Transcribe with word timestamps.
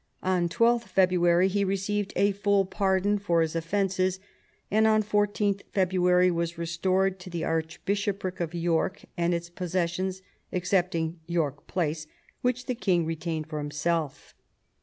On 0.23 0.49
12th 0.49 0.85
February 0.85 1.47
he 1.47 1.63
received 1.63 2.11
a 2.15 2.31
full 2.31 2.65
A^ 2.65 2.69
pardon 2.71 3.19
for 3.19 3.41
his 3.41 3.55
offences, 3.55 4.19
and 4.71 4.87
on 4.87 5.03
14th 5.03 5.61
February 5.71 6.31
was 6.31 6.53
^ 6.53 6.57
restored 6.57 7.19
to 7.19 7.29
the 7.29 7.43
archbishopric 7.43 8.39
of 8.39 8.55
York 8.55 9.03
and 9.15 9.31
its 9.35 9.51
possessions 9.51 10.23
excepting 10.51 11.19
York 11.27 11.67
Place, 11.67 12.07
which 12.41 12.65
the 12.65 12.73
king 12.73 13.05
retained 13.05 13.45
for 13.45 13.59
him 13.59 13.69
self. 13.69 14.33